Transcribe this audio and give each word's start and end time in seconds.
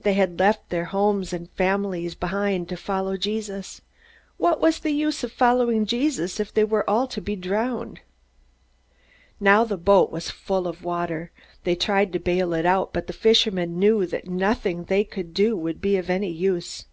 They 0.00 0.14
had 0.14 0.38
left 0.38 0.70
their 0.70 0.86
homes 0.86 1.34
and 1.34 1.50
families 1.50 2.14
behind, 2.14 2.66
to 2.70 2.78
follow 2.78 3.18
Jesus. 3.18 3.82
What 4.38 4.58
was 4.58 4.78
the 4.78 4.90
use 4.90 5.22
of 5.22 5.32
following 5.32 5.84
Jesus 5.84 6.40
if 6.40 6.50
they 6.50 6.64
were 6.64 6.88
all 6.88 7.06
to 7.08 7.20
be 7.20 7.36
drowned? 7.36 8.00
Now 9.38 9.64
the 9.64 9.76
boat 9.76 10.10
was 10.10 10.30
full 10.30 10.66
of 10.66 10.82
water. 10.82 11.30
They 11.64 11.74
tried 11.74 12.14
to 12.14 12.18
bail 12.18 12.54
it 12.54 12.64
out, 12.64 12.94
but 12.94 13.06
the 13.06 13.12
fishermen 13.12 13.78
knew 13.78 14.06
that 14.06 14.26
nothing 14.26 14.84
they 14.84 15.04
could 15.04 15.34
do 15.34 15.54
would 15.58 15.82
be 15.82 15.98
of 15.98 16.08
any 16.08 16.30
use. 16.30 16.86